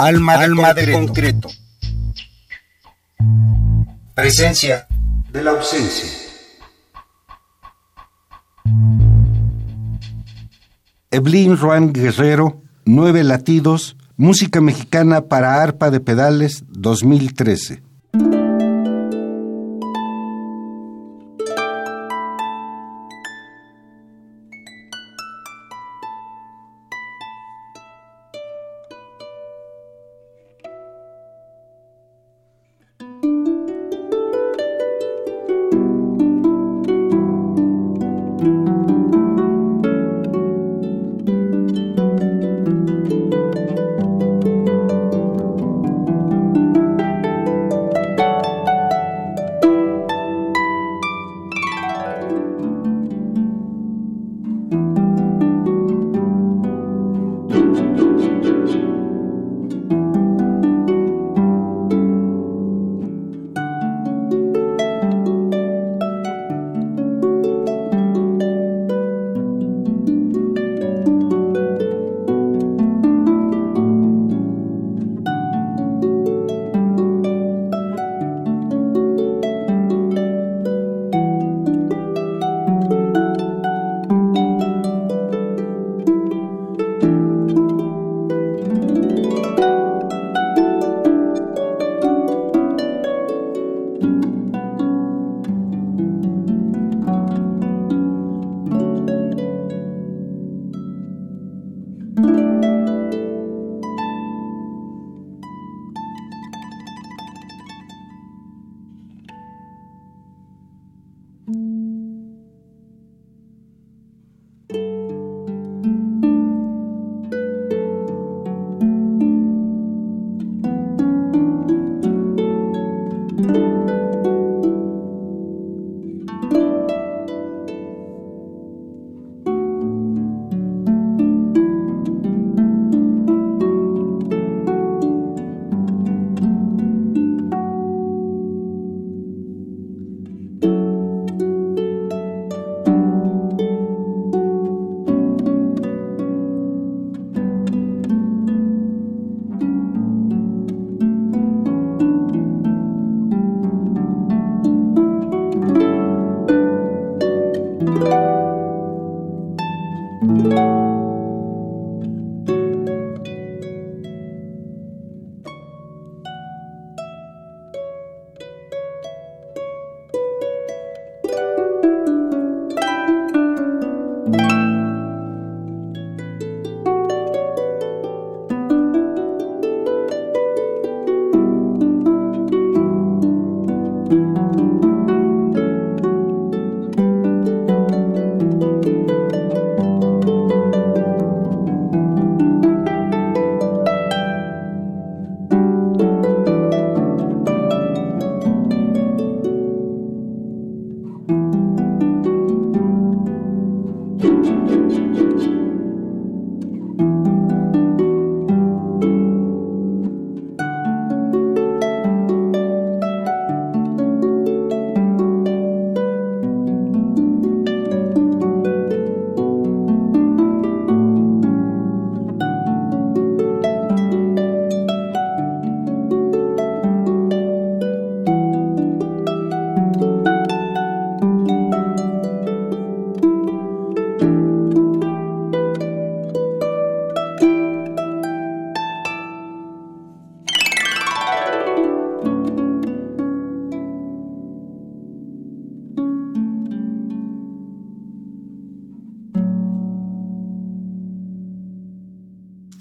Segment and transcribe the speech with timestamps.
[0.00, 0.86] Alma, de, Alma concreto.
[0.86, 1.48] de concreto.
[4.14, 4.86] Presencia
[5.30, 6.08] de la ausencia.
[11.10, 17.82] Evelyn Juan Guerrero, Nueve Latidos, Música Mexicana para Arpa de Pedales 2013.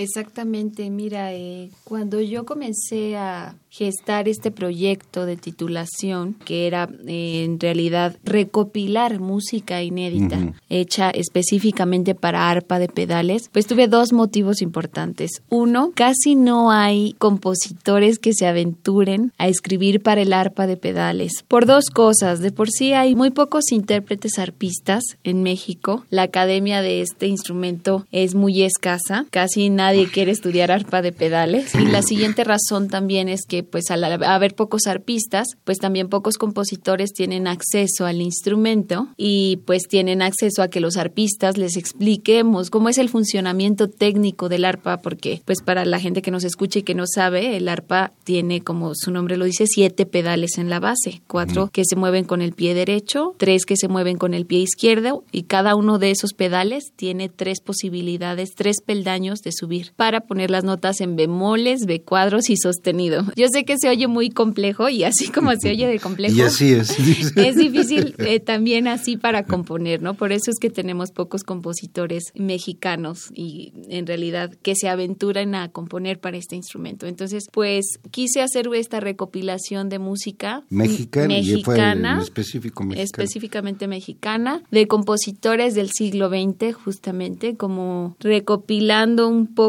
[0.00, 7.44] Exactamente, mira, eh, cuando yo comencé a gestar este proyecto de titulación, que era eh,
[7.44, 14.62] en realidad recopilar música inédita hecha específicamente para arpa de pedales, pues tuve dos motivos
[14.62, 15.42] importantes.
[15.50, 21.44] Uno, casi no hay compositores que se aventuren a escribir para el arpa de pedales.
[21.46, 26.06] Por dos cosas, de por sí hay muy pocos intérpretes arpistas en México.
[26.08, 31.74] La academia de este instrumento es muy escasa, casi nadie quiere estudiar arpa de pedales.
[31.74, 36.36] Y la siguiente razón también es que pues al haber pocos arpistas, pues también pocos
[36.38, 42.70] compositores tienen acceso al instrumento y pues tienen acceso a que los arpistas les expliquemos
[42.70, 46.80] cómo es el funcionamiento técnico del arpa, porque pues para la gente que nos escucha
[46.80, 50.70] y que no sabe, el arpa tiene, como su nombre lo dice, siete pedales en
[50.70, 54.34] la base, cuatro que se mueven con el pie derecho, tres que se mueven con
[54.34, 59.52] el pie izquierdo y cada uno de esos pedales tiene tres posibilidades, tres peldaños de
[59.52, 63.24] subir para poner las notas en bemoles, B cuadros y sostenido.
[63.36, 66.34] Yo sé que se oye muy complejo y así como se oye de complejo.
[66.34, 66.96] Y así es.
[67.36, 70.14] Es difícil eh, también así para componer, ¿no?
[70.14, 75.68] Por eso es que tenemos pocos compositores mexicanos y en realidad que se aventuran a
[75.70, 77.06] componer para este instrumento.
[77.06, 83.04] Entonces, pues quise hacer esta recopilación de música mexicana, mexicana específico mexicana.
[83.04, 89.59] específicamente mexicana, de compositores del siglo XX, justamente, como recopilando un poco,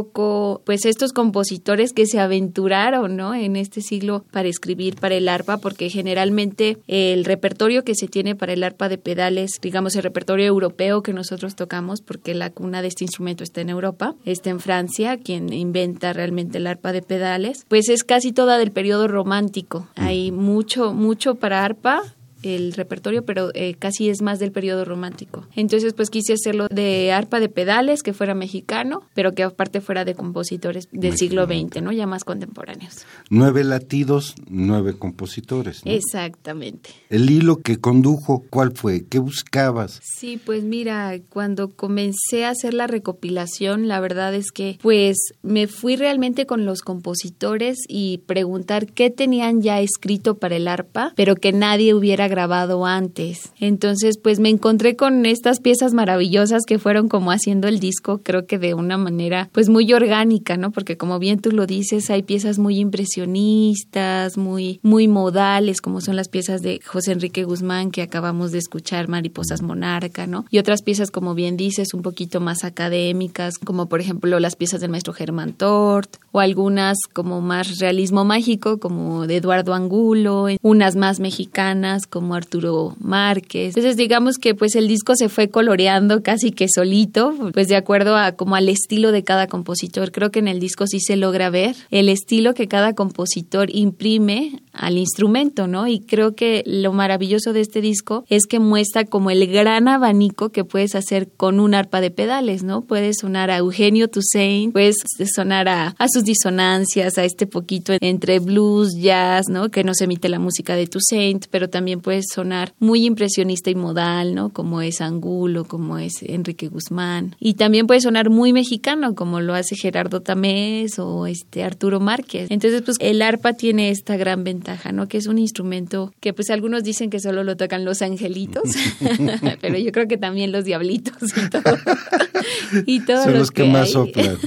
[0.65, 3.33] pues estos compositores que se aventuraron, ¿no?
[3.33, 8.35] En este siglo para escribir para el arpa, porque generalmente el repertorio que se tiene
[8.35, 12.81] para el arpa de pedales, digamos el repertorio europeo que nosotros tocamos, porque la cuna
[12.81, 17.01] de este instrumento está en Europa, está en Francia, quien inventa realmente el arpa de
[17.01, 19.87] pedales, pues es casi toda del periodo romántico.
[19.95, 22.03] Hay mucho, mucho para arpa,
[22.43, 25.45] el repertorio, pero eh, casi es más del periodo romántico.
[25.55, 30.05] Entonces, pues quise hacerlo de arpa de pedales, que fuera mexicano, pero que aparte fuera
[30.05, 31.91] de compositores del siglo XX, ¿no?
[31.91, 33.05] Ya más contemporáneos.
[33.29, 35.81] Nueve latidos, nueve compositores.
[35.85, 36.91] Exactamente.
[37.09, 39.05] El hilo que condujo, ¿cuál fue?
[39.05, 39.99] ¿Qué buscabas?
[40.03, 45.67] Sí, pues mira, cuando comencé a hacer la recopilación, la verdad es que, pues, me
[45.67, 51.35] fui realmente con los compositores y preguntar qué tenían ya escrito para el arpa, pero
[51.35, 53.51] que nadie hubiera grabado antes.
[53.59, 58.47] Entonces, pues me encontré con estas piezas maravillosas que fueron como haciendo el disco, creo
[58.47, 60.71] que de una manera pues muy orgánica, ¿no?
[60.71, 66.15] Porque como bien tú lo dices, hay piezas muy impresionistas, muy muy modales, como son
[66.15, 70.45] las piezas de José Enrique Guzmán que acabamos de escuchar, Mariposas Monarca, ¿no?
[70.49, 74.81] Y otras piezas como bien dices, un poquito más académicas, como por ejemplo las piezas
[74.81, 80.95] del maestro Germán Tort o algunas como más realismo mágico como de Eduardo Angulo, unas
[80.95, 83.75] más mexicanas como como Arturo Márquez.
[83.75, 88.15] Entonces digamos que pues el disco se fue coloreando casi que solito, pues de acuerdo
[88.15, 90.11] a como al estilo de cada compositor.
[90.11, 94.61] Creo que en el disco sí se logra ver el estilo que cada compositor imprime
[94.73, 95.87] al instrumento, ¿no?
[95.87, 100.49] Y creo que lo maravilloso de este disco es que muestra como el gran abanico
[100.49, 102.81] que puedes hacer con un arpa de pedales, ¿no?
[102.81, 104.97] Puedes sonar a Eugenio Toussaint, puedes
[105.33, 109.69] sonar a, a sus disonancias, a este poquito entre blues, jazz, ¿no?
[109.69, 113.75] Que no se emite la música de Toussaint, pero también puede sonar muy impresionista y
[113.75, 114.49] modal, ¿no?
[114.49, 117.35] Como es Angulo, como es Enrique Guzmán.
[117.39, 122.49] Y también puede sonar muy mexicano, como lo hace Gerardo Tamés o este Arturo Márquez.
[122.49, 124.60] Entonces, pues el arpa tiene esta gran ventaja,
[124.93, 125.07] ¿no?
[125.07, 128.63] Que es un instrumento que pues algunos dicen que solo lo tocan los angelitos,
[129.61, 131.77] pero yo creo que también los diablitos y todo.
[132.85, 134.37] y todos Son los, que, más soplan.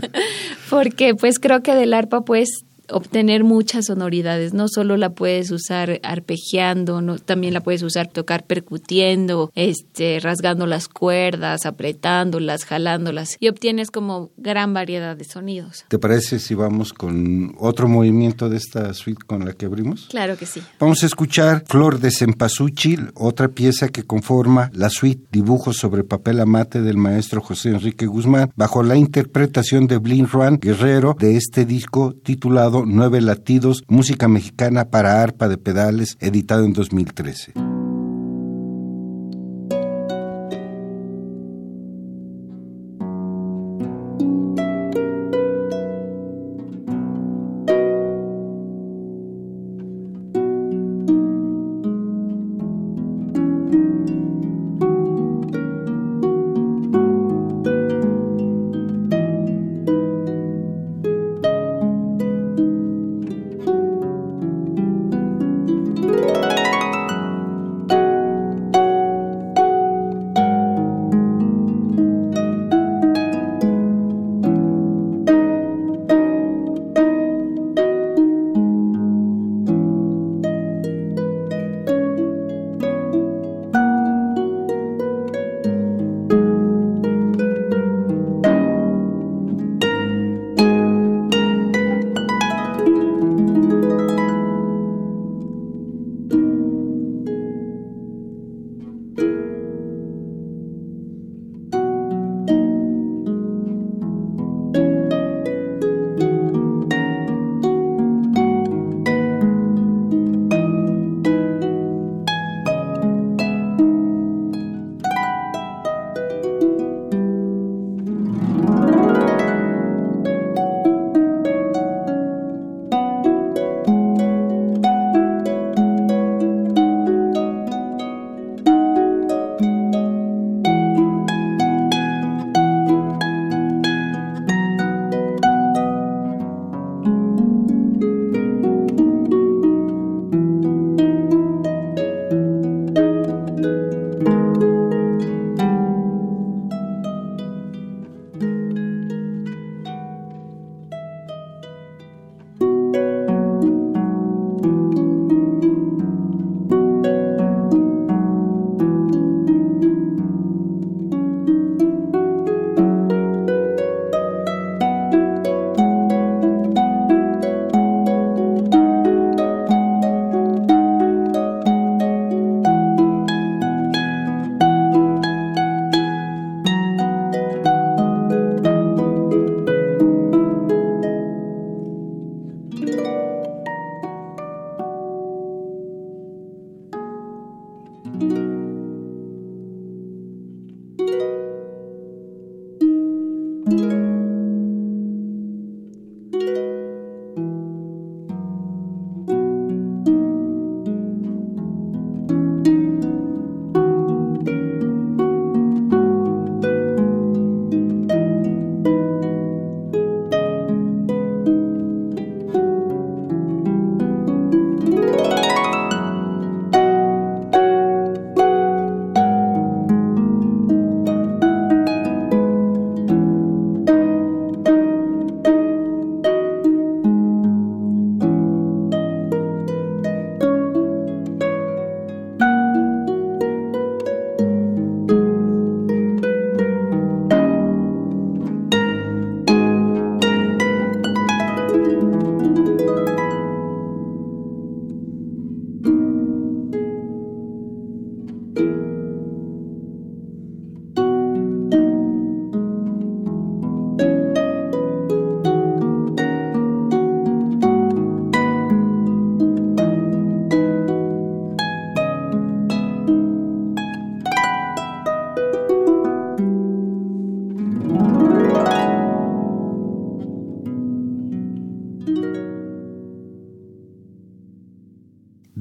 [0.70, 2.48] Porque pues creo que del arpa pues
[2.90, 4.54] obtener muchas sonoridades.
[4.54, 10.66] No solo la puedes usar arpegiando, no, también la puedes usar tocar percutiendo, este, rasgando
[10.66, 15.84] las cuerdas, apretándolas, jalándolas y obtienes como gran variedad de sonidos.
[15.88, 20.06] ¿Te parece si vamos con otro movimiento de esta suite con la que abrimos?
[20.10, 20.62] Claro que sí.
[20.78, 26.40] Vamos a escuchar Flor de Cempasúchil, otra pieza que conforma la suite Dibujos sobre papel
[26.40, 31.64] amate del maestro José Enrique Guzmán, bajo la interpretación de Blin Ruan Guerrero de este
[31.64, 37.65] disco titulado Nueve Latidos, música mexicana para arpa de pedales, editado en 2013.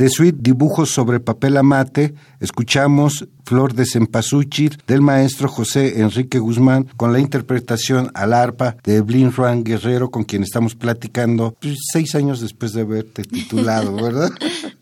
[0.05, 6.87] De suite Dibujos sobre papel amate, escuchamos Flor de Cempasúchil del maestro José Enrique Guzmán
[6.97, 12.15] con la interpretación al arpa de Evelyn Juan Guerrero con quien estamos platicando pues, seis
[12.15, 14.31] años después de haberte titulado, ¿verdad?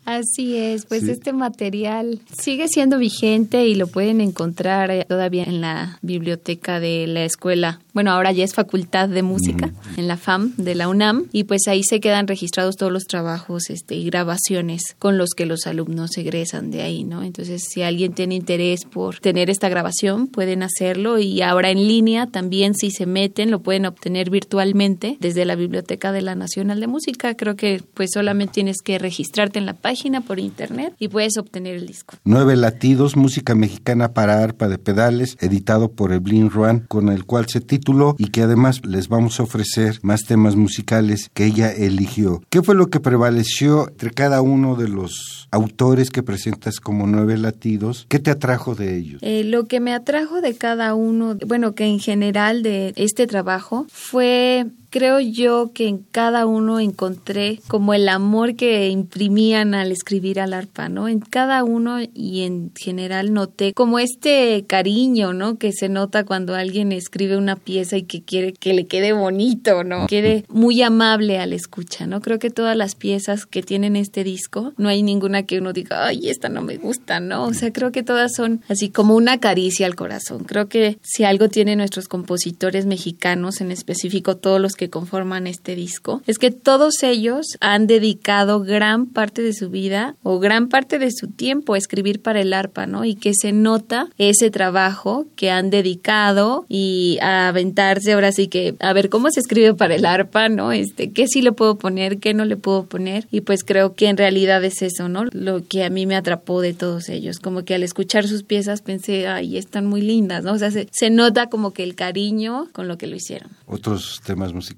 [0.04, 5.62] Así es, pues este material sigue siendo vigente y lo pueden encontrar eh, todavía en
[5.62, 7.80] la biblioteca de la escuela.
[7.94, 11.68] Bueno, ahora ya es Facultad de Música en la FAM de la UNAM y pues
[11.68, 16.16] ahí se quedan registrados todos los trabajos este, y grabaciones con los que los alumnos
[16.18, 17.22] egresan de ahí, ¿no?
[17.22, 18.53] Entonces, si alguien tiene interés
[18.90, 23.60] por tener esta grabación, pueden hacerlo y ahora en línea también si se meten lo
[23.60, 27.34] pueden obtener virtualmente desde la Biblioteca de la Nacional de Música.
[27.34, 31.74] Creo que pues solamente tienes que registrarte en la página por internet y puedes obtener
[31.74, 32.14] el disco.
[32.24, 37.46] Nueve latidos, música mexicana para arpa de pedales, editado por Evelyn Ruan, con el cual
[37.48, 42.42] se tituló y que además les vamos a ofrecer más temas musicales que ella eligió.
[42.50, 47.36] ¿Qué fue lo que prevaleció entre cada uno de los autores que presentas como nueve
[47.36, 48.06] latidos?
[48.08, 49.22] ¿Qué te atrajo de ellos?
[49.22, 53.86] Eh, lo que me atrajo de cada uno, bueno, que en general de este trabajo
[53.88, 60.38] fue creo yo que en cada uno encontré como el amor que imprimían al escribir
[60.38, 61.08] al arpa, ¿no?
[61.08, 65.58] En cada uno y en general noté como este cariño, ¿no?
[65.58, 69.82] Que se nota cuando alguien escribe una pieza y que quiere que le quede bonito,
[69.82, 70.06] ¿no?
[70.06, 72.20] Quede muy amable al escucha, ¿no?
[72.20, 76.06] Creo que todas las piezas que tienen este disco, no hay ninguna que uno diga,
[76.06, 77.46] ay, esta no me gusta, ¿no?
[77.46, 80.44] O sea, creo que todas son así como una caricia al corazón.
[80.44, 85.74] Creo que si algo tienen nuestros compositores mexicanos, en específico todos los que conforman este
[85.74, 90.98] disco, es que todos ellos han dedicado gran parte de su vida o gran parte
[90.98, 93.04] de su tiempo a escribir para el arpa, ¿no?
[93.04, 98.74] Y que se nota ese trabajo que han dedicado y a aventarse ahora sí que
[98.80, 100.72] a ver cómo se escribe para el arpa, ¿no?
[100.72, 104.08] Este, qué sí le puedo poner, qué no le puedo poner y pues creo que
[104.08, 105.24] en realidad es eso, ¿no?
[105.32, 108.82] Lo que a mí me atrapó de todos ellos, como que al escuchar sus piezas
[108.82, 110.52] pensé, ay, están muy lindas, ¿no?
[110.52, 113.50] O sea, se, se nota como que el cariño con lo que lo hicieron.
[113.66, 114.73] ¿Otros temas musicales?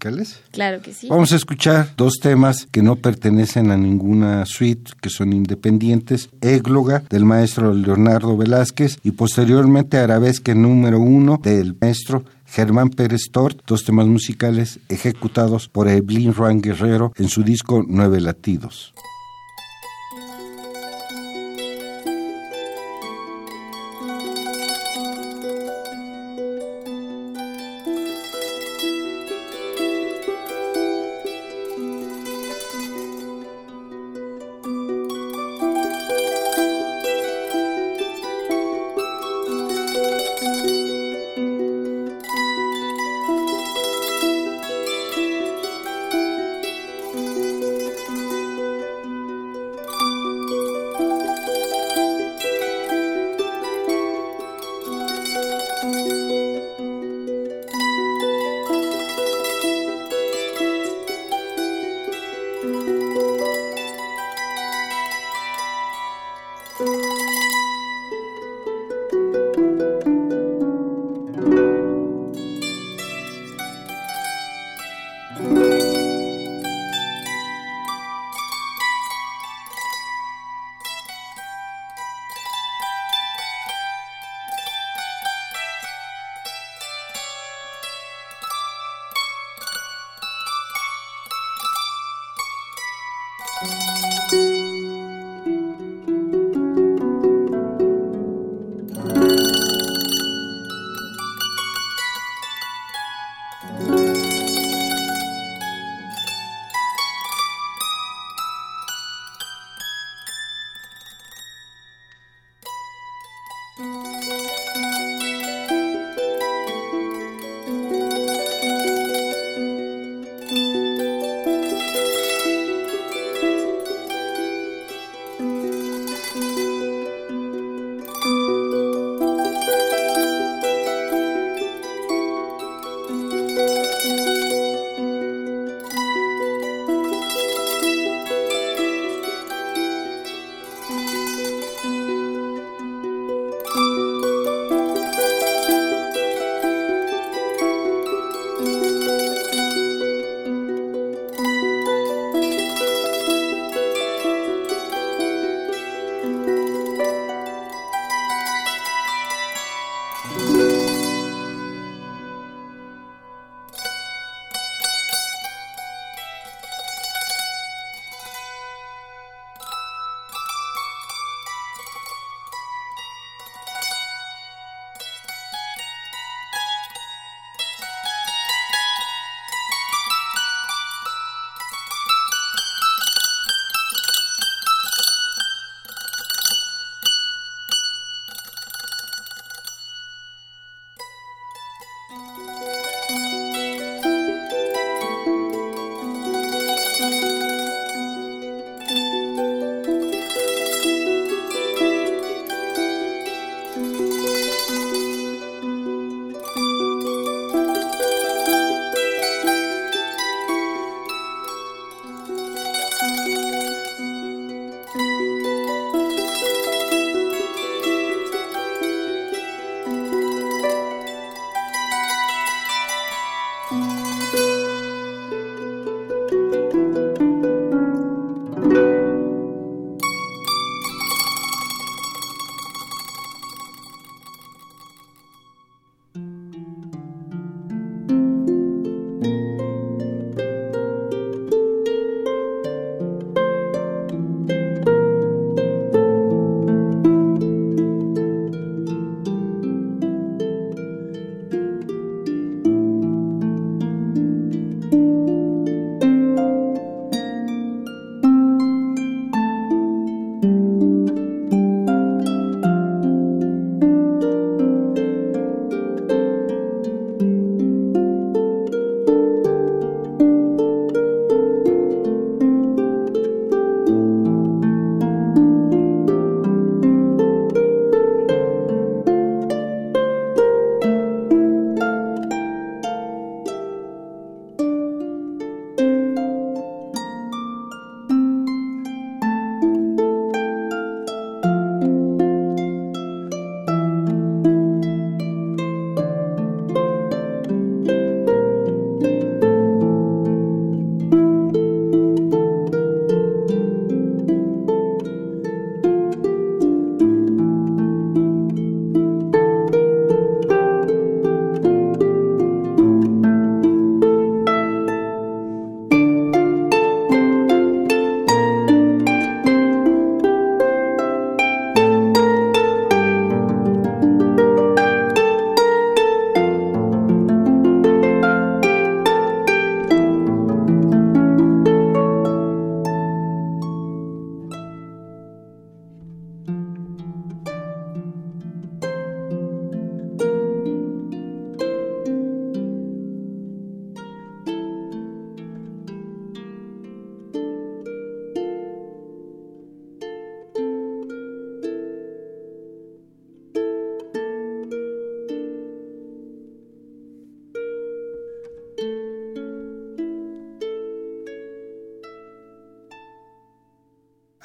[0.53, 1.09] Claro que sí.
[1.09, 6.31] Vamos a escuchar dos temas que no pertenecen a ninguna suite, que son independientes.
[6.41, 13.62] Égloga, del maestro Leonardo Velázquez, y posteriormente Arabesque número uno, del maestro Germán Pérez Tort,
[13.67, 18.95] dos temas musicales ejecutados por Evelyn Juan Guerrero en su disco Nueve Latidos.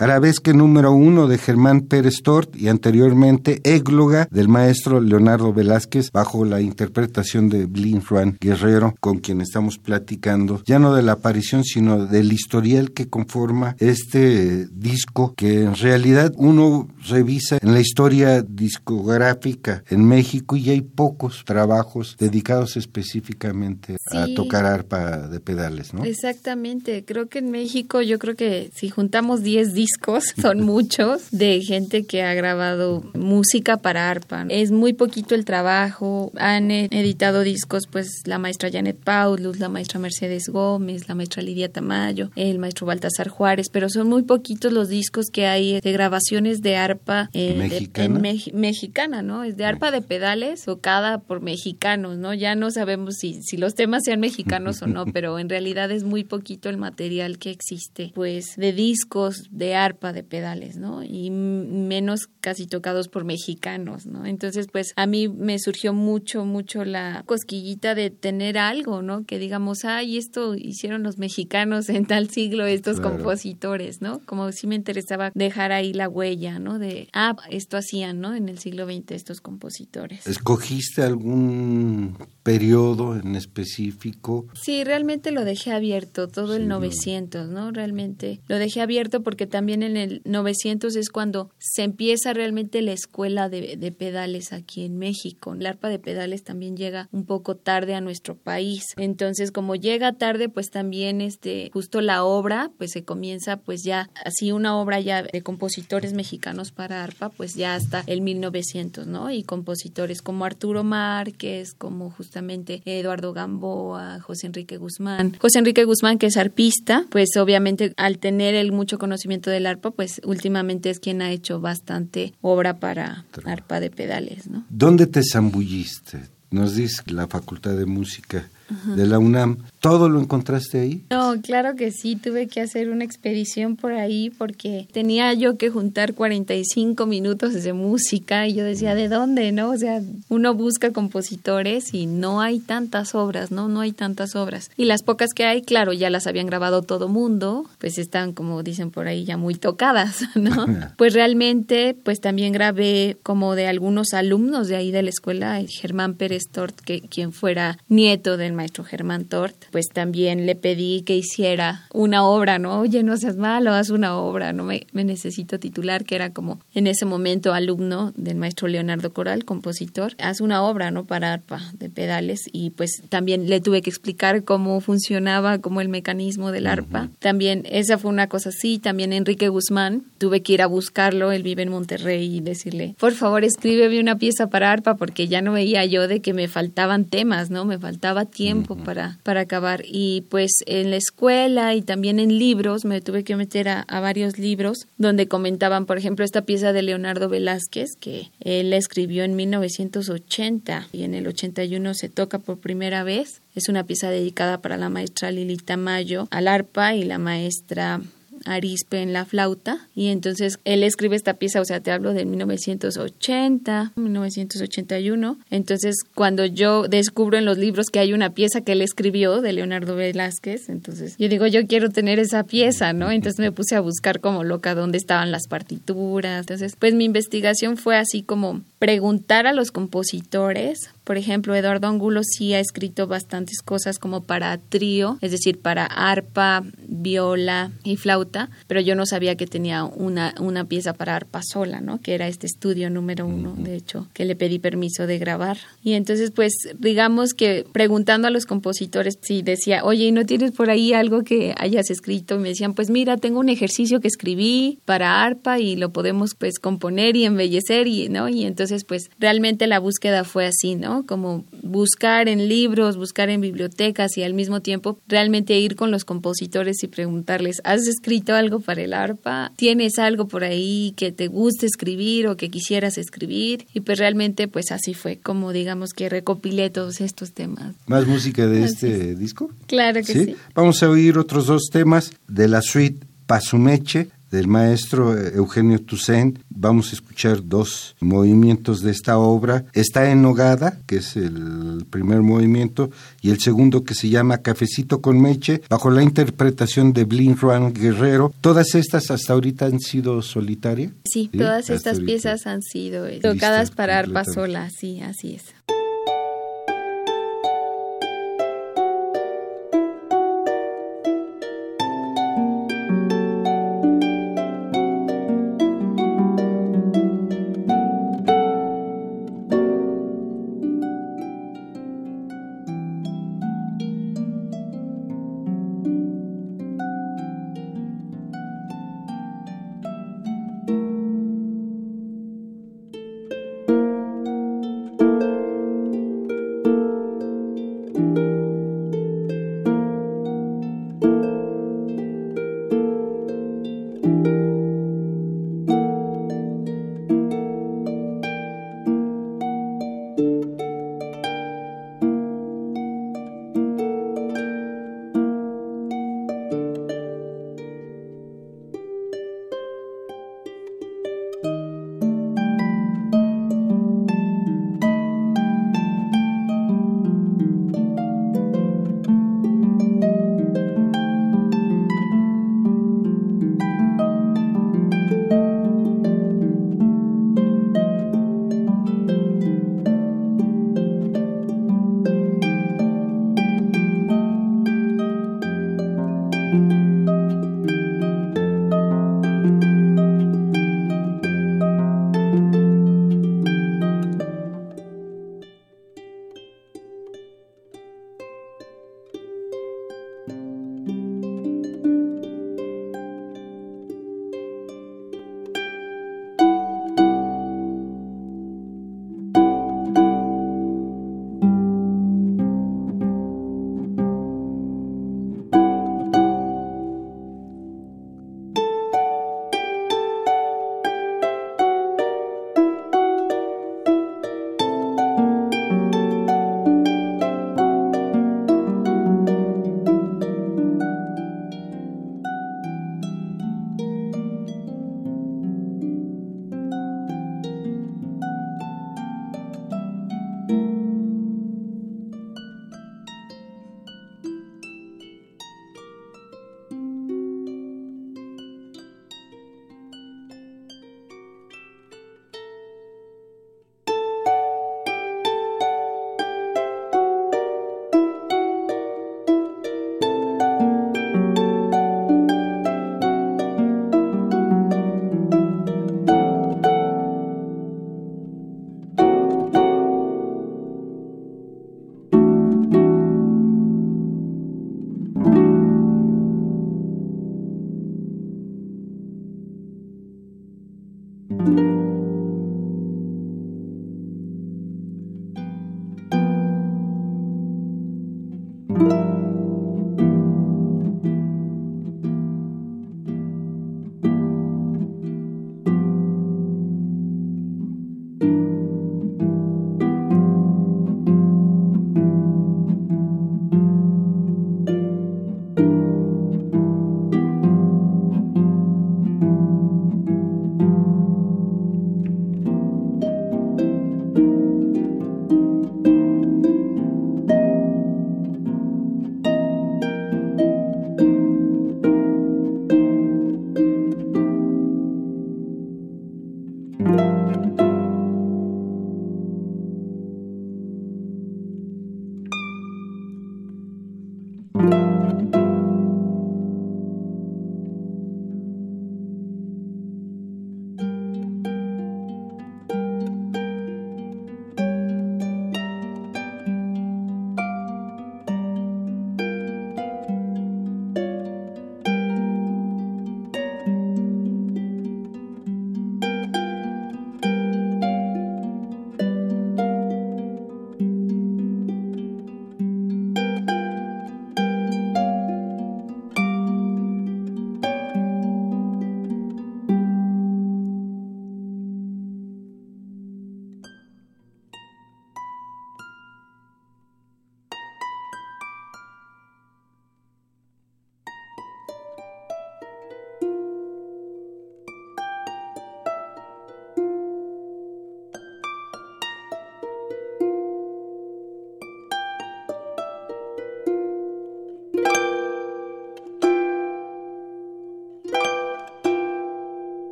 [0.00, 6.46] Arabesque número uno de Germán Pérez Tort y anteriormente Égloga del maestro Leonardo Velázquez bajo
[6.46, 11.64] la interpretación de Blin Juan Guerrero con quien estamos platicando, ya no de la aparición
[11.64, 18.40] sino del historial que conforma este disco que en realidad uno revisa en la historia
[18.40, 26.04] discográfica en México y hay pocos trabajos dedicados específicamente a tocar arpa de pedales, ¿no?
[26.06, 29.89] Exactamente, creo que en México yo creo que si juntamos 10 discos
[30.36, 34.46] son muchos de gente que ha grabado música para arpa.
[34.48, 39.98] Es muy poquito el trabajo, han editado discos pues la maestra Janet Paulus, la maestra
[39.98, 44.88] Mercedes Gómez, la maestra Lidia Tamayo, el maestro Baltasar Juárez, pero son muy poquitos los
[44.88, 48.20] discos que hay de grabaciones de arpa eh, ¿Mexicana?
[48.52, 49.44] mexicana, ¿no?
[49.44, 52.34] Es de arpa de pedales tocada por mexicanos, ¿no?
[52.34, 56.04] Ya no sabemos si, si los temas sean mexicanos o no, pero en realidad es
[56.04, 61.02] muy poquito el material que existe, pues, de discos de arpa de pedales, ¿no?
[61.02, 64.26] Y menos casi tocados por mexicanos, ¿no?
[64.26, 69.24] Entonces, pues, a mí me surgió mucho, mucho la cosquillita de tener algo, ¿no?
[69.24, 74.20] Que digamos, ay, esto hicieron los mexicanos en tal siglo, estos compositores, ¿no?
[74.26, 76.78] Como si me interesaba dejar ahí la huella, ¿no?
[76.78, 78.34] De, ah, esto hacían, ¿no?
[78.34, 80.26] En el siglo XX estos compositores.
[80.26, 84.46] ¿Escogiste algún periodo en específico?
[84.54, 87.70] Sí, realmente lo dejé abierto, todo el 900, ¿no?
[87.70, 92.92] Realmente lo dejé abierto porque también en el 900 es cuando se empieza realmente la
[92.92, 95.54] escuela de, de pedales aquí en México.
[95.54, 98.84] El arpa de pedales también llega un poco tarde a nuestro país.
[98.96, 104.10] Entonces, como llega tarde, pues también este justo la obra pues se comienza pues ya
[104.24, 109.30] así una obra ya de compositores mexicanos para arpa, pues ya hasta el 1900, ¿no?
[109.30, 115.36] Y compositores como Arturo Márquez, como justamente Eduardo Gamboa, José Enrique Guzmán.
[115.38, 119.90] José Enrique Guzmán, que es arpista, pues obviamente al tener el mucho conocimiento del arpa,
[119.90, 124.64] pues últimamente es quien ha hecho bastante obra para arpa de pedales, ¿no?
[124.70, 126.28] ¿Dónde te zambulliste?
[126.50, 128.48] Nos dice la Facultad de Música
[128.96, 129.58] de la UNAM.
[129.80, 131.02] ¿Todo lo encontraste ahí?
[131.10, 135.70] No, claro que sí, tuve que hacer una expedición por ahí porque tenía yo que
[135.70, 139.52] juntar 45 minutos de música y yo decía, ¿de dónde?
[139.52, 139.70] ¿No?
[139.70, 143.68] O sea, uno busca compositores y no hay tantas obras, ¿no?
[143.68, 144.70] No hay tantas obras.
[144.76, 148.62] Y las pocas que hay, claro, ya las habían grabado todo mundo, pues están, como
[148.62, 150.66] dicen por ahí, ya muy tocadas, ¿no?
[150.96, 156.14] pues realmente, pues también grabé como de algunos alumnos de ahí de la escuela, Germán
[156.14, 161.16] Pérez Tort, que quien fuera nieto del maestro Germán Tort, pues también le pedí que
[161.16, 162.80] hiciera una obra, ¿no?
[162.80, 166.86] Oye, no seas malo, haz una obra, no me, necesito titular, que era como en
[166.86, 171.06] ese momento alumno del maestro Leonardo Coral, compositor, haz una obra, ¿no?
[171.06, 175.88] Para arpa de pedales y pues también le tuve que explicar cómo funcionaba, como el
[175.88, 177.08] mecanismo del arpa.
[177.18, 181.42] También esa fue una cosa así, también Enrique Guzmán, tuve que ir a buscarlo, él
[181.42, 185.52] vive en Monterrey y decirle, por favor, escríbeme una pieza para arpa porque ya no
[185.52, 187.64] veía yo de que me faltaban temas, ¿no?
[187.64, 188.49] Me faltaba tiempo
[188.84, 189.82] para, para acabar.
[189.84, 194.38] Y pues en la escuela y también en libros, me tuve que meter a, varios
[194.38, 200.88] libros donde comentaban, por ejemplo, esta pieza de Leonardo Velázquez, que él escribió en 1980
[200.92, 203.42] y en el 81 se toca por primera vez.
[203.54, 208.00] Es una pieza dedicada para la maestra Lilita Mayo al arpa y la maestra
[208.44, 212.24] Arispe en la flauta y entonces él escribe esta pieza, o sea, te hablo de
[212.24, 215.38] 1980, 1981.
[215.50, 219.52] Entonces, cuando yo descubro en los libros que hay una pieza que él escribió de
[219.52, 223.10] Leonardo Velázquez, entonces yo digo, yo quiero tener esa pieza, ¿no?
[223.10, 226.40] Entonces me puse a buscar como loca dónde estaban las partituras.
[226.40, 230.90] Entonces, pues mi investigación fue así como preguntar a los compositores.
[231.10, 235.84] Por ejemplo, Eduardo Angulo sí ha escrito bastantes cosas como para trío, es decir, para
[235.84, 241.40] arpa, viola y flauta, pero yo no sabía que tenía una, una pieza para arpa
[241.42, 242.00] sola, ¿no?
[242.00, 245.58] Que era este estudio número uno, de hecho, que le pedí permiso de grabar.
[245.82, 250.52] Y entonces, pues, digamos que preguntando a los compositores, si decía, oye, ¿y no tienes
[250.52, 252.36] por ahí algo que hayas escrito?
[252.36, 256.36] Y me decían, pues mira, tengo un ejercicio que escribí para arpa y lo podemos,
[256.36, 258.28] pues, componer y embellecer, y, ¿no?
[258.28, 260.99] Y entonces, pues realmente la búsqueda fue así, ¿no?
[261.04, 266.04] Como buscar en libros, buscar en bibliotecas y al mismo tiempo realmente ir con los
[266.04, 269.52] compositores y preguntarles, ¿has escrito algo para el arpa?
[269.56, 273.66] ¿Tienes algo por ahí que te guste escribir o que quisieras escribir?
[273.74, 277.74] Y pues realmente pues así fue como digamos que recopilé todos estos temas.
[277.86, 279.50] ¿Más música de este disco?
[279.66, 280.36] Claro que ¿Sí?
[280.54, 286.38] Vamos a oír otros dos temas de la suite Pasumeche del maestro Eugenio Toussaint.
[286.48, 289.64] Vamos a escuchar dos movimientos de esta obra.
[289.72, 292.90] Está en Nogada, que es el primer movimiento,
[293.20, 297.72] y el segundo que se llama Cafecito con Meche, bajo la interpretación de Blin Juan
[297.72, 298.32] Guerrero.
[298.40, 300.92] ¿Todas estas hasta ahorita han sido solitarias?
[301.04, 305.79] Sí, todas estas piezas han sido eh, tocadas para arpa sola, sí, así es.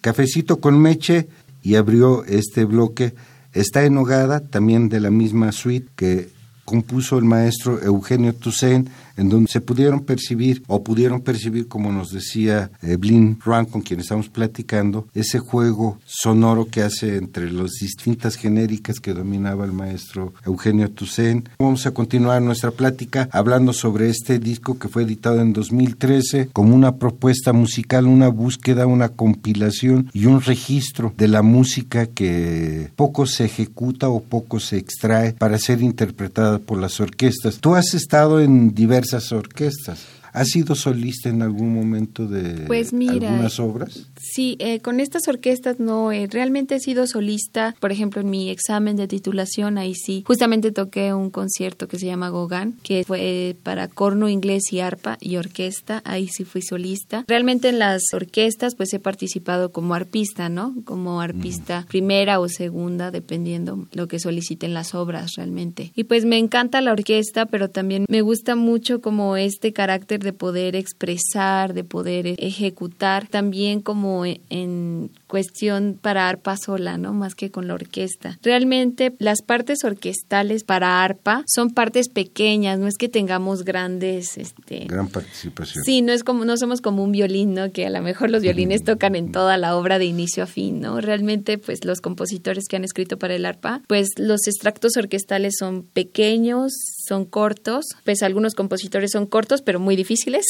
[0.00, 1.28] Cafecito con Meche
[1.62, 3.14] y abrió este bloque.
[3.52, 6.28] Está en Hogada, también de la misma suite que
[6.64, 8.88] compuso el maestro Eugenio Toussaint
[9.20, 14.00] en donde se pudieron percibir o pudieron percibir, como nos decía Evelyn Rank, con quien
[14.00, 20.32] estamos platicando, ese juego sonoro que hace entre las distintas genéricas que dominaba el maestro
[20.46, 21.50] Eugenio Toussaint.
[21.58, 26.74] Vamos a continuar nuestra plática hablando sobre este disco que fue editado en 2013 como
[26.74, 33.26] una propuesta musical, una búsqueda, una compilación y un registro de la música que poco
[33.26, 37.58] se ejecuta o poco se extrae para ser interpretada por las orquestas.
[37.60, 40.06] Tú has estado en diversas esas orquestas.
[40.32, 44.09] ¿Has sido solista en algún momento de pues algunas obras?
[44.20, 48.50] Sí, eh, con estas orquestas no, eh, realmente he sido solista, por ejemplo, en mi
[48.50, 53.56] examen de titulación, ahí sí, justamente toqué un concierto que se llama Gauguin, que fue
[53.62, 57.24] para corno inglés y arpa y orquesta, ahí sí fui solista.
[57.28, 60.74] Realmente en las orquestas pues he participado como arpista, ¿no?
[60.84, 65.92] Como arpista primera o segunda, dependiendo lo que soliciten las obras realmente.
[65.94, 70.34] Y pues me encanta la orquesta, pero también me gusta mucho como este carácter de
[70.34, 77.12] poder expresar, de poder ejecutar, también como en cuestión para arpa sola, ¿no?
[77.12, 78.38] Más que con la orquesta.
[78.42, 84.86] Realmente las partes orquestales para arpa son partes pequeñas, no es que tengamos grandes, este...
[84.86, 85.84] Gran participación.
[85.84, 87.72] Sí, no es como, no somos como un violín, ¿no?
[87.72, 90.80] Que a lo mejor los violines tocan en toda la obra de inicio a fin,
[90.80, 91.00] ¿no?
[91.00, 95.82] Realmente, pues los compositores que han escrito para el arpa, pues los extractos orquestales son
[95.82, 96.72] pequeños,
[97.10, 100.46] son cortos, pues algunos compositores son cortos, pero muy difíciles.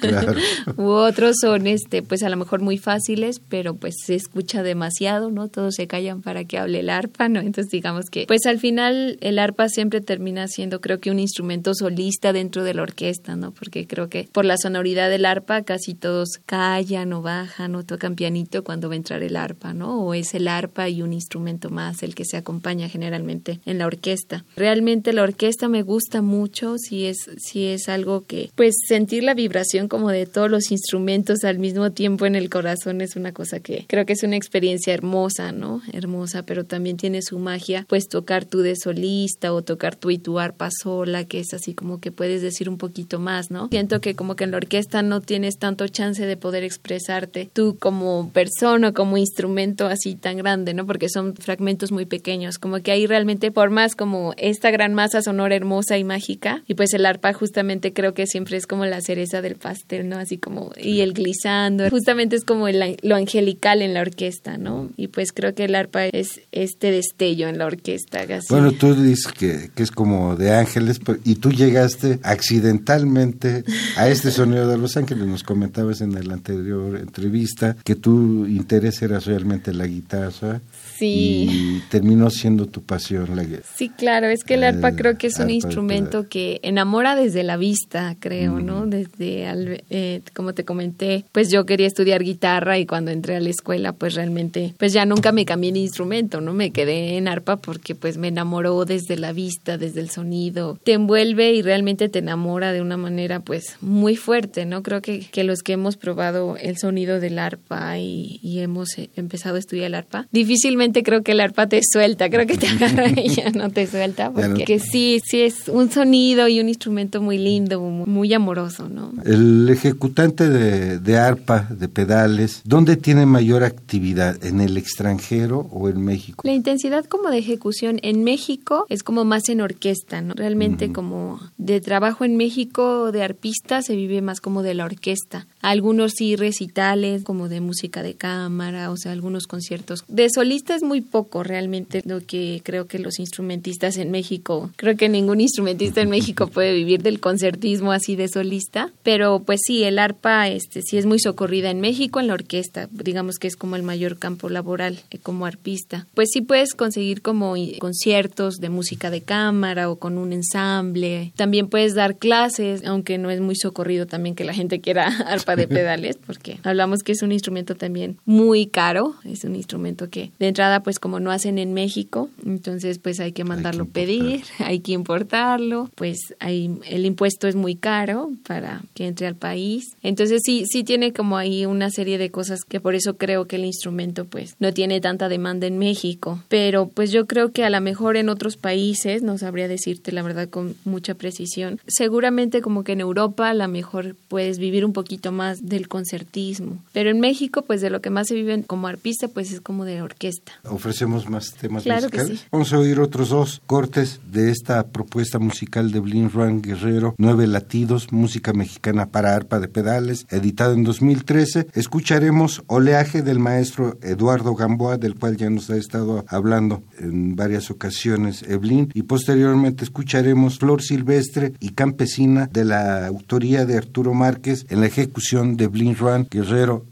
[0.00, 0.34] Claro.
[0.76, 5.32] U otros son, este, pues a lo mejor muy fáciles, pero pues se escucha demasiado,
[5.32, 5.48] ¿no?
[5.48, 7.40] Todos se callan para que hable el arpa, ¿no?
[7.40, 11.74] Entonces digamos que, pues al final el arpa siempre termina siendo, creo que un instrumento
[11.74, 13.50] solista dentro de la orquesta, ¿no?
[13.50, 18.14] Porque creo que por la sonoridad del arpa casi todos callan o bajan o tocan
[18.14, 20.00] pianito cuando va a entrar el arpa, ¿no?
[20.00, 23.86] O es el arpa y un instrumento más el que se acompaña generalmente en la
[23.86, 24.44] orquesta.
[24.54, 29.24] Realmente la orquesta me gusta gusta mucho, si es, si es algo que, pues sentir
[29.24, 33.32] la vibración como de todos los instrumentos al mismo tiempo en el corazón es una
[33.32, 35.80] cosa que creo que es una experiencia hermosa, ¿no?
[35.94, 40.18] Hermosa, pero también tiene su magia, pues tocar tú de solista o tocar tú y
[40.18, 43.68] tu arpa sola, que es así como que puedes decir un poquito más, ¿no?
[43.70, 47.78] Siento que como que en la orquesta no tienes tanto chance de poder expresarte tú
[47.80, 50.84] como persona, como instrumento así tan grande, ¿no?
[50.86, 55.22] Porque son fragmentos muy pequeños, como que ahí realmente por más como esta gran masa
[55.22, 56.62] sonora hermosa y mágica.
[56.66, 60.16] Y pues el arpa justamente creo que siempre es como la cereza del pastel, ¿no?
[60.16, 64.90] Así como, y el glissando, justamente es como lo angelical en la orquesta, ¿no?
[64.96, 68.24] Y pues creo que el arpa es este destello en la orquesta.
[68.50, 73.64] Bueno, tú dices que, que es como de ángeles, y tú llegaste accidentalmente
[73.96, 75.26] a este sonido de Los Ángeles.
[75.26, 80.60] Nos comentabas en la anterior entrevista que tu interés era realmente la guitarra.
[80.96, 81.48] Sí.
[81.50, 83.44] Y terminó siendo tu pasión la
[83.76, 87.56] Sí, claro, es que el arpa creo que es un instrumento que enamora desde la
[87.56, 88.86] vista, creo, ¿no?
[88.86, 89.44] Desde,
[89.90, 93.92] eh, como te comenté, pues yo quería estudiar guitarra y cuando entré a la escuela,
[93.92, 96.52] pues realmente, pues ya nunca me cambié de instrumento, ¿no?
[96.52, 100.78] Me quedé en arpa porque pues me enamoró desde la vista, desde el sonido.
[100.84, 104.82] Te envuelve y realmente te enamora de una manera pues muy fuerte, ¿no?
[104.82, 109.10] Creo que, que los que hemos probado el sonido del arpa y, y hemos eh,
[109.16, 112.66] empezado a estudiar el arpa, difícilmente creo que el arpa te suelta, creo que te
[112.68, 117.22] agarra y ya no te suelta, porque sí, sí es un sonido y un instrumento
[117.22, 119.12] muy lindo, muy, amoroso, ¿no?
[119.24, 124.44] El ejecutante de, de, arpa, de pedales, ¿dónde tiene mayor actividad?
[124.44, 126.42] ¿En el extranjero o en México?
[126.44, 130.34] La intensidad como de ejecución en México es como más en orquesta, ¿no?
[130.34, 135.46] Realmente como de trabajo en México de arpista se vive más como de la orquesta.
[135.64, 140.04] Algunos sí recitales como de música de cámara, o sea, algunos conciertos.
[140.08, 144.94] De solista es muy poco realmente lo que creo que los instrumentistas en México, creo
[144.98, 149.84] que ningún instrumentista en México puede vivir del concertismo así de solista, pero pues sí,
[149.84, 153.56] el arpa este sí es muy socorrida en México en la orquesta, digamos que es
[153.56, 156.06] como el mayor campo laboral eh, como arpista.
[156.12, 161.32] Pues sí puedes conseguir como conciertos de música de cámara o con un ensamble.
[161.36, 165.53] También puedes dar clases, aunque no es muy socorrido también que la gente quiera arpa
[165.56, 170.30] de pedales, porque hablamos que es un instrumento también muy caro, es un instrumento que
[170.38, 174.80] de entrada pues como no hacen en México, entonces pues hay que mandarlo pedir, hay
[174.80, 180.42] que importarlo, pues hay, el impuesto es muy caro para que entre al país, entonces
[180.44, 183.64] sí, sí tiene como ahí una serie de cosas que por eso creo que el
[183.64, 187.80] instrumento pues no tiene tanta demanda en México, pero pues yo creo que a lo
[187.80, 192.92] mejor en otros países, no sabría decirte la verdad con mucha precisión, seguramente como que
[192.92, 196.78] en Europa a lo mejor puedes vivir un poquito más más del concertismo.
[196.92, 199.84] Pero en México, pues de lo que más se vive como arpista, pues es como
[199.84, 200.52] de orquesta.
[200.64, 202.40] Ofrecemos más temas Claro musicales.
[202.40, 202.46] sí.
[202.50, 207.46] Vamos a oír otros dos cortes de esta propuesta musical de Blin Ruan Guerrero, Nueve
[207.46, 211.66] Latidos, música mexicana para arpa de pedales, editado en 2013.
[211.74, 217.70] Escucharemos Oleaje del maestro Eduardo Gamboa, del cual ya nos ha estado hablando en varias
[217.70, 224.64] ocasiones Evelyn, y posteriormente escucharemos Flor Silvestre y Campesina de la autoría de Arturo Márquez
[224.70, 226.86] en la ejecución de Blin Ruan Guerrero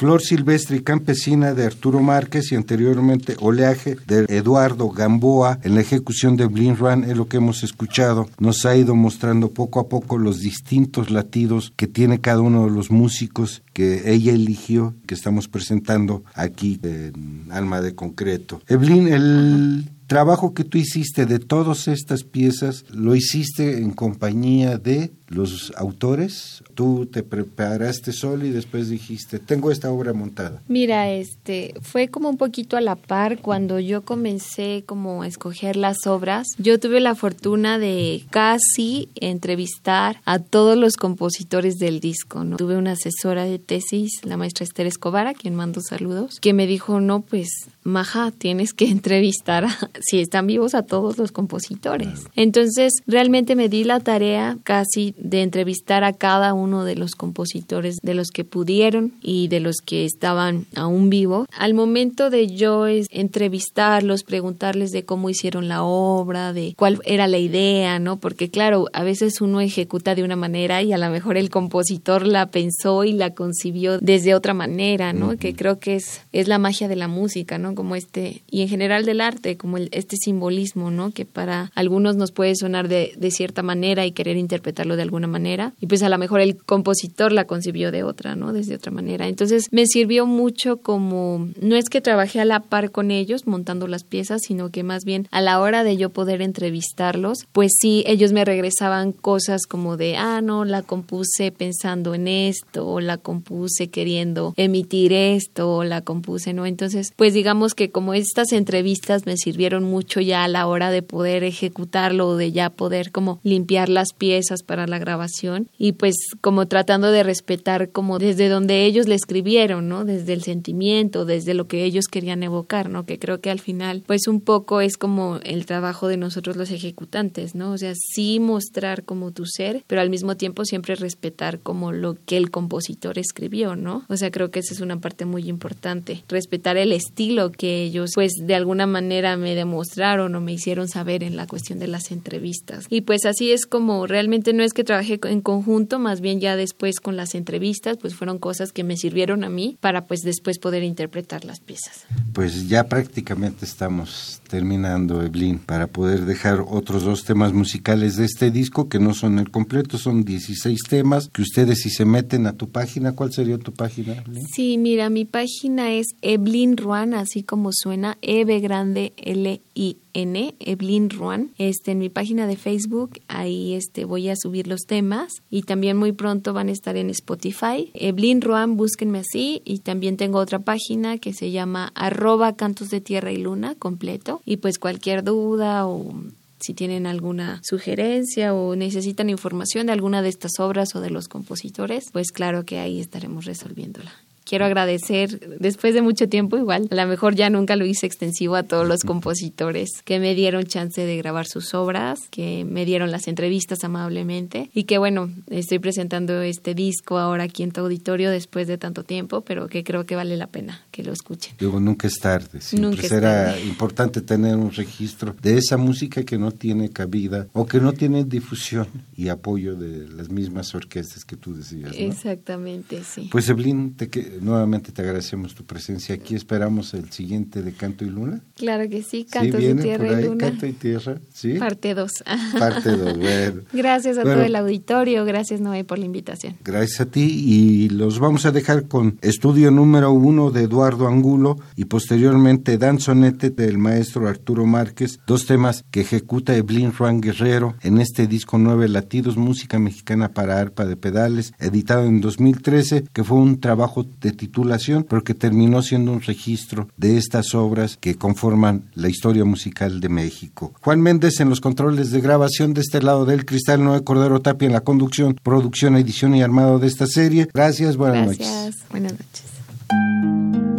[0.00, 5.82] Flor Silvestre y Campesina de Arturo Márquez y anteriormente Oleaje de Eduardo Gamboa en la
[5.82, 8.26] ejecución de Blin Run es lo que hemos escuchado.
[8.38, 12.70] Nos ha ido mostrando poco a poco los distintos latidos que tiene cada uno de
[12.70, 18.62] los músicos que ella eligió, que estamos presentando aquí en Alma de Concreto.
[18.68, 25.12] Evelyn, el trabajo que tú hiciste de todas estas piezas, ¿lo hiciste en compañía de
[25.30, 26.62] los autores?
[26.74, 30.62] ¿Tú te preparaste solo y después dijiste, tengo esta obra montada?
[30.68, 35.76] Mira, este, fue como un poquito a la par cuando yo comencé como a escoger
[35.76, 36.48] las obras.
[36.58, 42.56] Yo tuve la fortuna de casi entrevistar a todos los compositores del disco, ¿no?
[42.56, 46.66] Tuve una asesora de tesis, la maestra Esther Escobar, a quien mando saludos, que me
[46.66, 47.48] dijo, no, pues,
[47.84, 49.66] Maja, tienes que entrevistar,
[50.00, 52.24] si están vivos, a todos los compositores.
[52.34, 57.98] Entonces, realmente me di la tarea casi de entrevistar a cada uno de los compositores,
[58.02, 61.46] de los que pudieron y de los que estaban aún vivos.
[61.56, 67.38] Al momento de yo entrevistarlos, preguntarles de cómo hicieron la obra, de cuál era la
[67.38, 68.18] idea, ¿no?
[68.18, 72.26] Porque claro, a veces uno ejecuta de una manera y a lo mejor el compositor
[72.26, 75.36] la pensó y la concibió desde otra manera, ¿no?
[75.36, 77.74] Que creo que es, es la magia de la música, ¿no?
[77.74, 81.10] Como este, y en general del arte, como este simbolismo, ¿no?
[81.12, 85.26] Que para algunos nos puede sonar de, de cierta manera y querer interpretarlo de alguna
[85.26, 88.52] manera y pues a lo mejor el compositor la concibió de otra, ¿no?
[88.52, 89.26] Desde otra manera.
[89.26, 93.88] Entonces me sirvió mucho como, no es que trabajé a la par con ellos montando
[93.88, 98.04] las piezas, sino que más bien a la hora de yo poder entrevistarlos, pues sí,
[98.06, 103.18] ellos me regresaban cosas como de, ah, no, la compuse pensando en esto, o la
[103.18, 106.66] compuse queriendo emitir esto, o la compuse, ¿no?
[106.66, 111.02] Entonces, pues digamos que como estas entrevistas me sirvieron mucho ya a la hora de
[111.02, 116.66] poder ejecutarlo, de ya poder como limpiar las piezas para la grabación y pues como
[116.66, 120.04] tratando de respetar como desde donde ellos le escribieron, ¿no?
[120.04, 123.04] Desde el sentimiento, desde lo que ellos querían evocar, ¿no?
[123.06, 126.70] Que creo que al final pues un poco es como el trabajo de nosotros los
[126.70, 127.72] ejecutantes, ¿no?
[127.72, 132.16] O sea, sí mostrar como tu ser, pero al mismo tiempo siempre respetar como lo
[132.26, 134.04] que el compositor escribió, ¿no?
[134.08, 138.10] O sea, creo que esa es una parte muy importante, respetar el estilo que ellos
[138.14, 142.10] pues de alguna manera me demostraron o me hicieron saber en la cuestión de las
[142.10, 142.86] entrevistas.
[142.88, 146.56] Y pues así es como realmente no es que trabajé en conjunto, más bien ya
[146.56, 150.58] después con las entrevistas, pues fueron cosas que me sirvieron a mí para pues después
[150.58, 152.06] poder interpretar las piezas.
[152.32, 158.50] Pues ya prácticamente estamos terminando, Evelyn, para poder dejar otros dos temas musicales de este
[158.50, 162.54] disco que no son el completo, son 16 temas que ustedes si se meten a
[162.54, 164.22] tu página, ¿cuál sería tu página?
[164.52, 170.54] Sí, mira, mi página es Evelyn Ruan, así como suena, E grande L I N,
[170.58, 175.42] Evelyn Ruan, este, en mi página de Facebook, ahí este, voy a subir los temas
[175.50, 177.90] y también muy pronto van a estar en Spotify.
[177.94, 183.00] Evelyn Ruan, búsquenme así y también tengo otra página que se llama arroba cantos de
[183.00, 186.14] tierra y luna completo y pues cualquier duda o
[186.60, 191.28] si tienen alguna sugerencia o necesitan información de alguna de estas obras o de los
[191.28, 194.12] compositores, pues claro que ahí estaremos resolviéndola.
[194.44, 198.56] Quiero agradecer, después de mucho tiempo igual, a lo mejor ya nunca lo hice extensivo
[198.56, 203.12] a todos los compositores que me dieron chance de grabar sus obras, que me dieron
[203.12, 208.28] las entrevistas amablemente y que bueno, estoy presentando este disco ahora aquí en tu auditorio
[208.30, 211.54] después de tanto tiempo, pero que creo que vale la pena que lo escuchen.
[211.58, 216.52] Digo, nunca es tarde, siempre será importante tener un registro de esa música que no
[216.52, 218.86] tiene cabida o que no tiene difusión
[219.16, 221.92] y apoyo de las mismas orquestas que tú decías.
[221.96, 223.28] Exactamente, sí.
[223.30, 224.08] Pues Evelyn, te,
[224.40, 226.34] nuevamente te agradecemos tu presencia aquí.
[226.34, 228.40] Esperamos el siguiente de Canto y Luna.
[228.56, 230.38] Claro que sí, Canto de Tierra y Luna.
[230.50, 231.54] Canto y Tierra, ¿sí?
[231.54, 232.12] Parte 2.
[232.58, 233.62] Parte 2, bueno.
[233.72, 236.56] Gracias a todo el auditorio, gracias Noé por la invitación.
[236.64, 241.58] Gracias a ti y los vamos a dejar con estudio número uno de Eduardo Angulo
[241.76, 248.00] y posteriormente Danzonete del maestro Arturo Márquez, dos temas que ejecuta Evelyn Juan Guerrero en
[248.00, 253.38] este disco Nueve Latidos, música mexicana para arpa de pedales, editado en 2013, que fue
[253.38, 258.90] un trabajo de titulación, pero que terminó siendo un registro de estas obras que conforman
[258.94, 260.72] la historia musical de México.
[260.80, 264.66] Juan Méndez en los controles de grabación de este lado del cristal, Noé Cordero Tapia
[264.66, 267.48] en la conducción, producción, edición y armado de esta serie.
[267.52, 268.38] Gracias, buenas.
[268.38, 270.69] Gracias, buenas noches.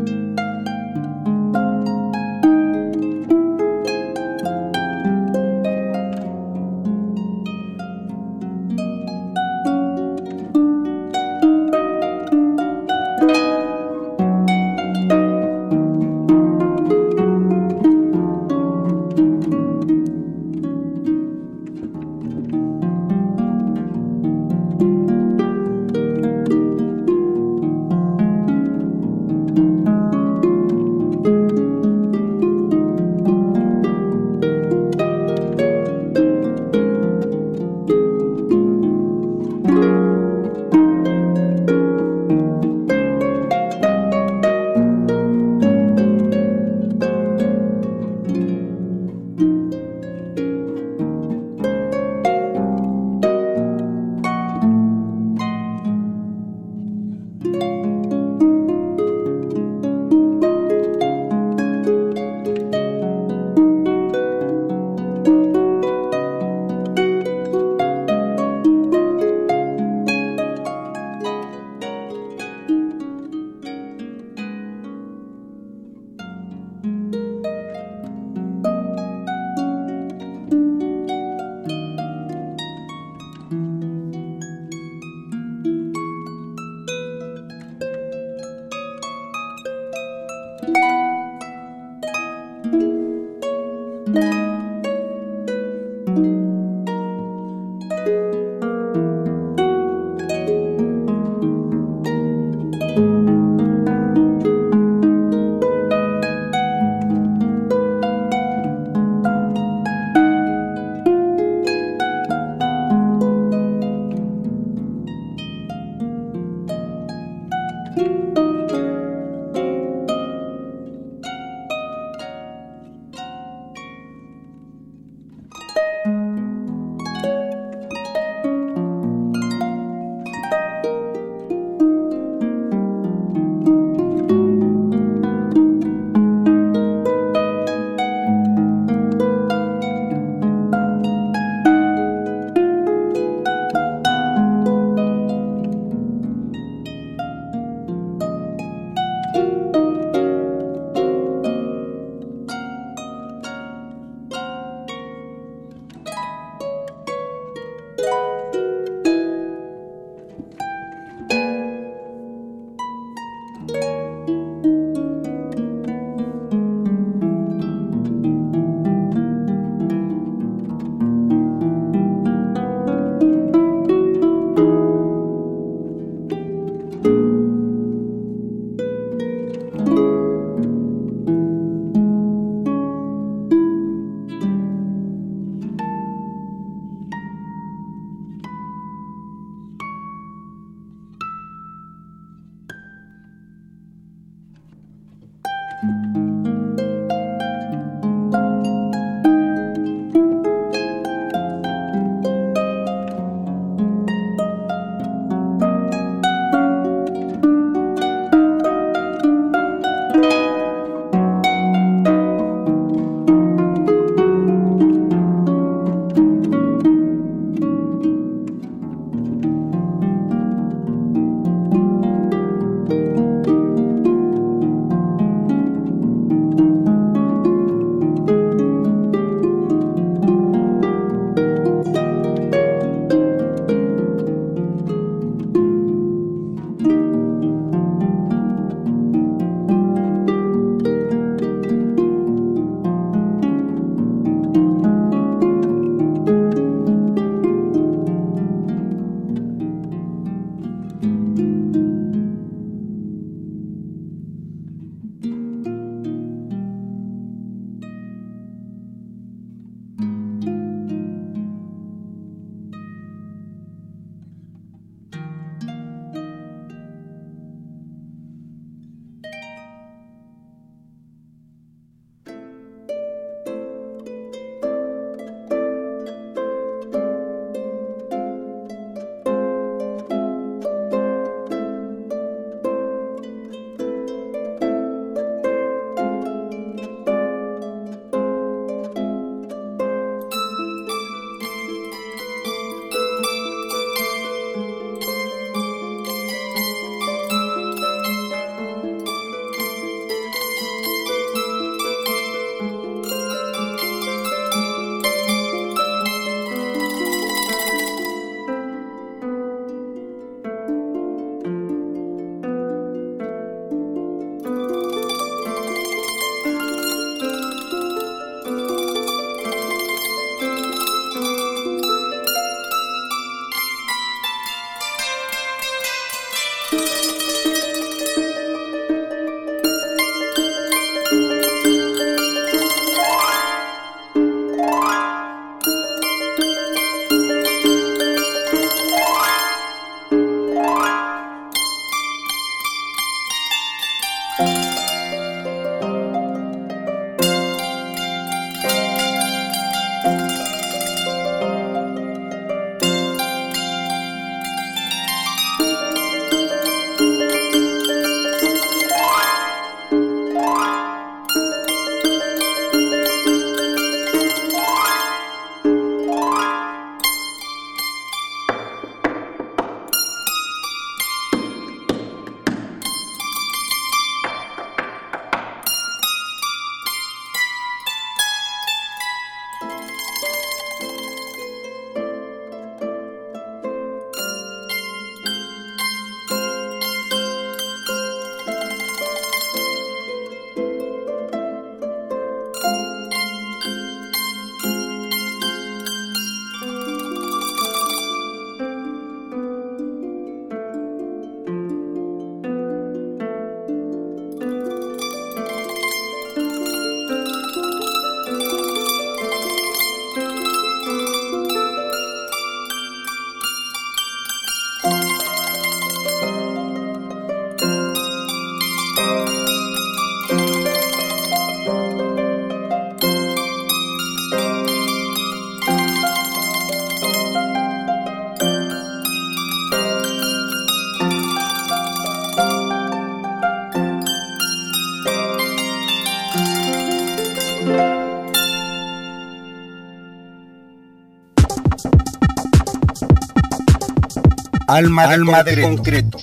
[444.81, 446.17] Alma, Alma de, concreto.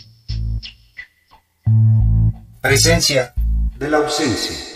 [2.61, 3.32] Presencia
[3.78, 4.68] de la ausencia.